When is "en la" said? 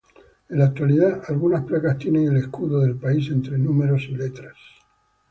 0.49-0.65